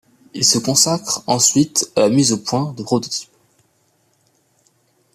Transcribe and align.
Il 0.33 0.43
se 0.43 0.57
consacre 0.57 1.23
ensuite 1.27 1.91
à 1.95 1.99
la 1.99 2.09
mise 2.09 2.31
au 2.33 2.39
point 2.39 2.73
de 2.75 2.81
prototypes. 2.81 3.29